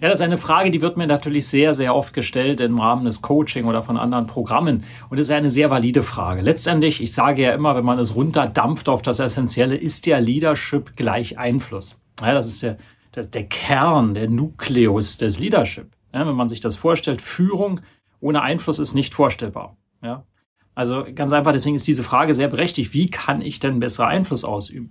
[0.00, 3.04] Ja, das ist eine Frage, die wird mir natürlich sehr, sehr oft gestellt im Rahmen
[3.04, 4.84] des Coaching oder von anderen Programmen.
[5.10, 6.40] Und es ist eine sehr valide Frage.
[6.40, 10.94] Letztendlich, ich sage ja immer, wenn man es runterdampft auf das Essentielle, ist der Leadership
[10.94, 11.98] gleich Einfluss.
[12.20, 12.78] Ja, das ist der,
[13.16, 15.88] der, der Kern, der Nukleus des Leadership.
[16.14, 17.80] Ja, wenn man sich das vorstellt, Führung
[18.20, 19.76] ohne Einfluss ist nicht vorstellbar.
[20.02, 20.24] Ja,
[20.74, 22.94] also ganz einfach, deswegen ist diese Frage sehr berechtigt.
[22.94, 24.90] Wie kann ich denn bessere Einfluss ausüben?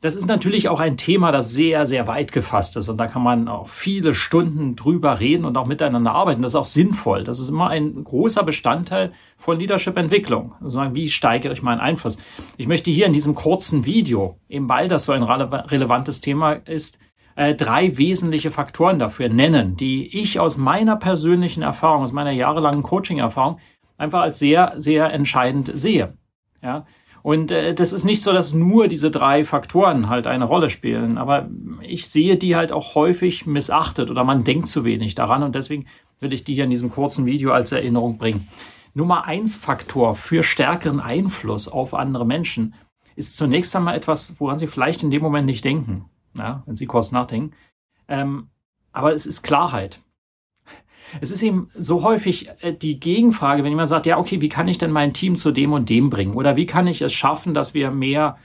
[0.00, 2.88] Das ist natürlich auch ein Thema, das sehr, sehr weit gefasst ist.
[2.88, 6.42] Und da kann man auch viele Stunden drüber reden und auch miteinander arbeiten.
[6.42, 7.24] Das ist auch sinnvoll.
[7.24, 10.54] Das ist immer ein großer Bestandteil von Leadership-Entwicklung.
[10.62, 12.16] Also wie steigere ich meinen Einfluss?
[12.56, 17.00] Ich möchte hier in diesem kurzen Video, eben weil das so ein relevantes Thema ist,
[17.34, 22.84] äh, drei wesentliche Faktoren dafür nennen, die ich aus meiner persönlichen Erfahrung, aus meiner jahrelangen
[22.84, 23.58] Coaching-Erfahrung
[23.96, 26.16] einfach als sehr, sehr entscheidend sehe.
[26.62, 26.86] Ja,
[27.28, 31.18] und äh, das ist nicht so, dass nur diese drei Faktoren halt eine Rolle spielen,
[31.18, 31.50] aber
[31.82, 35.84] ich sehe die halt auch häufig missachtet oder man denkt zu wenig daran und deswegen
[36.20, 38.48] will ich die hier in diesem kurzen Video als Erinnerung bringen.
[38.94, 42.72] Nummer eins Faktor für stärkeren Einfluss auf andere Menschen
[43.14, 46.86] ist zunächst einmal etwas, woran Sie vielleicht in dem Moment nicht denken, ja, wenn Sie
[46.86, 47.54] kurz nachdenken.
[48.08, 48.48] Ähm,
[48.90, 50.00] aber es ist Klarheit.
[51.20, 54.68] Es ist eben so häufig äh, die Gegenfrage, wenn jemand sagt, ja, okay, wie kann
[54.68, 56.34] ich denn mein Team zu dem und dem bringen?
[56.34, 58.38] Oder wie kann ich es schaffen, dass wir mehr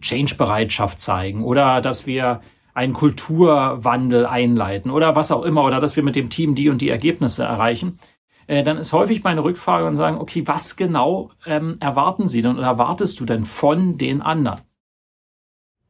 [0.00, 1.44] Change-Bereitschaft zeigen?
[1.44, 2.40] Oder dass wir
[2.74, 4.90] einen Kulturwandel einleiten?
[4.90, 5.64] Oder was auch immer?
[5.64, 7.98] Oder dass wir mit dem Team die und die Ergebnisse erreichen?
[8.46, 12.58] Äh, dann ist häufig meine Rückfrage und sagen, okay, was genau ähm, erwarten Sie denn
[12.58, 14.60] oder erwartest du denn von den anderen?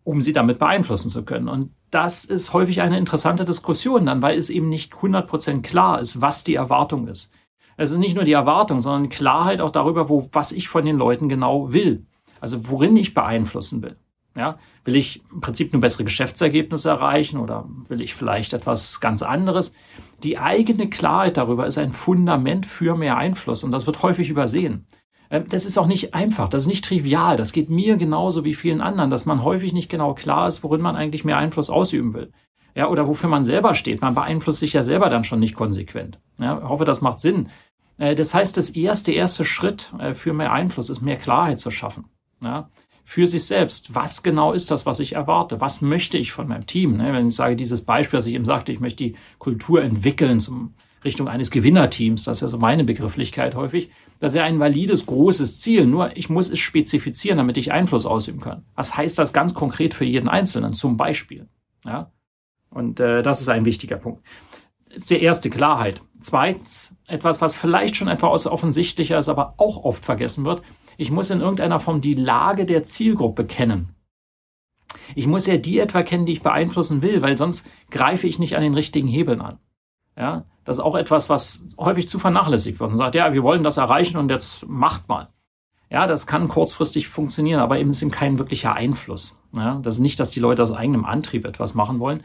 [0.04, 1.48] Um sie damit beeinflussen zu können.
[1.48, 6.20] Und das ist häufig eine interessante Diskussion dann, weil es eben nicht 100% klar ist,
[6.20, 7.32] was die Erwartung ist.
[7.76, 10.96] Es ist nicht nur die Erwartung, sondern Klarheit auch darüber, wo, was ich von den
[10.96, 12.06] Leuten genau will.
[12.40, 13.96] Also worin ich beeinflussen will.
[14.36, 19.22] Ja, will ich im Prinzip nur bessere Geschäftsergebnisse erreichen oder will ich vielleicht etwas ganz
[19.22, 19.74] anderes?
[20.22, 24.86] Die eigene Klarheit darüber ist ein Fundament für mehr Einfluss und das wird häufig übersehen.
[25.30, 27.36] Ähm, das ist auch nicht einfach, das ist nicht trivial.
[27.36, 30.80] Das geht mir genauso wie vielen anderen, dass man häufig nicht genau klar ist, worin
[30.80, 32.32] man eigentlich mehr Einfluss ausüben will.
[32.74, 34.00] Ja, oder wofür man selber steht.
[34.00, 36.20] Man beeinflusst sich ja selber dann schon nicht konsequent.
[36.38, 37.48] Ja, hoffe, das macht Sinn.
[37.98, 41.70] Äh, das heißt, das erste, erste Schritt äh, für mehr Einfluss ist, mehr Klarheit zu
[41.70, 42.06] schaffen.
[42.42, 42.68] Ja,
[43.04, 43.92] für sich selbst.
[43.94, 45.60] Was genau ist das, was ich erwarte?
[45.60, 46.96] Was möchte ich von meinem Team?
[46.96, 50.38] Ne, wenn ich sage, dieses Beispiel, was ich eben sagte, ich möchte die Kultur entwickeln
[50.38, 50.74] zum
[51.04, 55.06] Richtung eines Gewinnerteams, das ist ja so meine Begrifflichkeit häufig, das ist ja ein valides,
[55.06, 55.86] großes Ziel.
[55.86, 58.64] Nur ich muss es spezifizieren, damit ich Einfluss ausüben kann.
[58.74, 60.74] Was heißt das ganz konkret für jeden Einzelnen?
[60.74, 61.48] Zum Beispiel.
[61.84, 62.12] Ja?
[62.68, 64.22] Und äh, das ist ein wichtiger Punkt.
[64.90, 66.02] Das ist der erste Klarheit.
[66.20, 70.62] Zweitens, etwas, was vielleicht schon etwas offensichtlicher ist, aber auch oft vergessen wird.
[70.98, 73.94] Ich muss in irgendeiner Form die Lage der Zielgruppe kennen.
[75.14, 78.54] Ich muss ja die etwa kennen, die ich beeinflussen will, weil sonst greife ich nicht
[78.54, 79.58] an den richtigen Hebeln an.
[80.20, 82.90] Ja, das ist auch etwas, was häufig zu vernachlässigt wird.
[82.90, 85.28] Man sagt, ja, wir wollen das erreichen und jetzt macht mal.
[85.88, 89.40] Ja, das kann kurzfristig funktionieren, aber eben ist eben kein wirklicher Einfluss.
[89.52, 92.22] Ja, das ist nicht, dass die Leute aus eigenem Antrieb etwas machen wollen.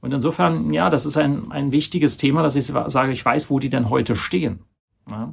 [0.00, 3.60] Und insofern, ja, das ist ein, ein wichtiges Thema, dass ich sage, ich weiß, wo
[3.60, 4.64] die denn heute stehen.
[5.08, 5.32] Ja,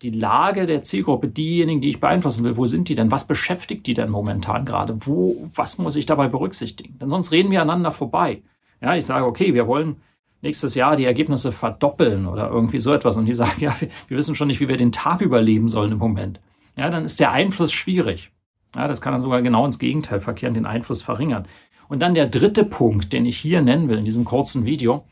[0.00, 3.12] die Lage der Zielgruppe, diejenigen, die ich beeinflussen will, wo sind die denn?
[3.12, 4.96] Was beschäftigt die denn momentan gerade?
[5.06, 6.98] Wo, was muss ich dabei berücksichtigen?
[6.98, 8.42] Denn sonst reden wir aneinander vorbei.
[8.80, 9.96] Ja, ich sage, okay, wir wollen
[10.42, 13.74] nächstes Jahr die Ergebnisse verdoppeln oder irgendwie so etwas und die sagen, ja,
[14.08, 16.40] wir, wissen schon nicht, wie wir den Tag überleben sollen im Moment.
[16.76, 18.30] Ja, dann ist der Einfluss schwierig.
[18.74, 21.46] Ja, das kann dann sogar genau ins Gegenteil verkehren, den Einfluss verringern.
[21.88, 25.04] Und dann der dritte Punkt, den ich hier nennen will in diesem kurzen Video,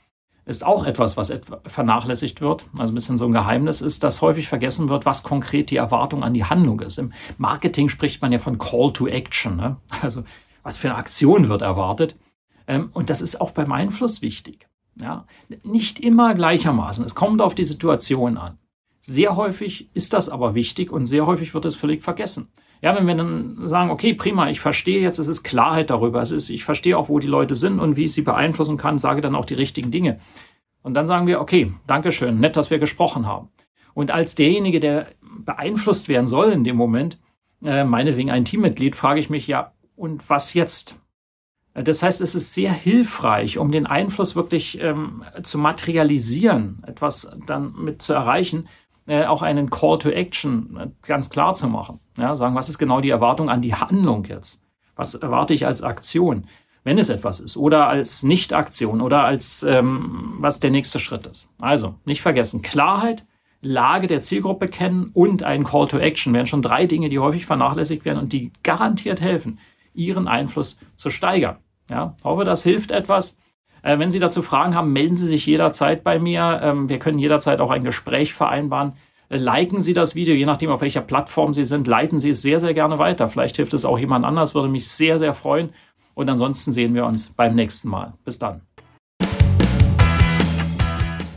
[0.46, 1.32] ist auch etwas, was
[1.66, 5.70] vernachlässigt wird, also ein bisschen so ein Geheimnis ist, dass häufig vergessen wird, was konkret
[5.70, 6.98] die Erwartung an die Handlung ist.
[6.98, 9.76] Im Marketing spricht man ja von Call to Action, ne?
[10.02, 10.24] also
[10.62, 12.16] was für eine Aktion wird erwartet.
[12.66, 14.69] Ähm, und das ist auch beim Einfluss wichtig.
[15.00, 15.26] Ja,
[15.62, 17.04] nicht immer gleichermaßen.
[17.04, 18.58] Es kommt auf die Situation an.
[19.00, 22.48] Sehr häufig ist das aber wichtig und sehr häufig wird es völlig vergessen.
[22.82, 26.30] Ja, wenn wir dann sagen, okay, prima, ich verstehe jetzt, es ist Klarheit darüber, es
[26.30, 29.20] ist, ich verstehe auch, wo die Leute sind und wie ich sie beeinflussen kann, sage
[29.20, 30.20] dann auch die richtigen Dinge.
[30.82, 33.48] Und dann sagen wir, okay, Dankeschön, nett, dass wir gesprochen haben.
[33.92, 37.18] Und als derjenige, der beeinflusst werden soll in dem Moment,
[37.62, 40.99] äh, meinetwegen ein Teammitglied, frage ich mich ja, und was jetzt?
[41.74, 47.74] Das heißt, es ist sehr hilfreich, um den Einfluss wirklich ähm, zu materialisieren, etwas dann
[47.76, 48.68] mit zu erreichen,
[49.06, 52.00] äh, auch einen Call to Action äh, ganz klar zu machen.
[52.16, 54.64] Ja, sagen, was ist genau die Erwartung an die Handlung jetzt?
[54.96, 56.46] Was erwarte ich als Aktion,
[56.84, 57.56] wenn es etwas ist?
[57.56, 61.52] Oder als Nicht-Aktion oder als ähm, was der nächste Schritt ist.
[61.60, 63.24] Also, nicht vergessen, Klarheit,
[63.62, 67.46] Lage der Zielgruppe kennen und ein Call to Action wären schon drei Dinge, die häufig
[67.46, 69.58] vernachlässigt werden und die garantiert helfen,
[69.94, 71.58] Ihren Einfluss zu steigern.
[71.88, 73.38] Ja, hoffe, das hilft etwas.
[73.82, 76.60] Äh, wenn Sie dazu Fragen haben, melden Sie sich jederzeit bei mir.
[76.62, 78.92] Ähm, wir können jederzeit auch ein Gespräch vereinbaren.
[79.28, 81.86] Äh, liken Sie das Video, je nachdem, auf welcher Plattform Sie sind.
[81.86, 83.28] Leiten Sie es sehr, sehr gerne weiter.
[83.28, 85.70] Vielleicht hilft es auch jemand anders, würde mich sehr, sehr freuen.
[86.14, 88.14] Und ansonsten sehen wir uns beim nächsten Mal.
[88.24, 88.62] Bis dann.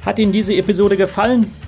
[0.06, 1.48] Hat Ihnen diese Episode gefallen?